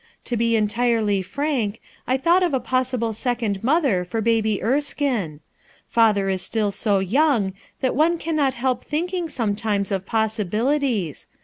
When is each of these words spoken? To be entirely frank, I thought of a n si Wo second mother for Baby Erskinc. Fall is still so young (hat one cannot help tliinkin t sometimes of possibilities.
To 0.23 0.35
be 0.35 0.55
entirely 0.55 1.21
frank, 1.21 1.79
I 2.07 2.17
thought 2.17 2.41
of 2.41 2.55
a 2.55 2.75
n 2.75 2.83
si 2.83 2.97
Wo 2.97 3.11
second 3.11 3.63
mother 3.63 4.03
for 4.03 4.19
Baby 4.19 4.59
Erskinc. 4.59 5.41
Fall 5.87 6.17
is 6.17 6.41
still 6.41 6.71
so 6.71 6.97
young 6.97 7.53
(hat 7.83 7.93
one 7.93 8.17
cannot 8.17 8.55
help 8.55 8.83
tliinkin 8.83 9.25
t 9.25 9.27
sometimes 9.27 9.91
of 9.91 10.07
possibilities. 10.07 11.27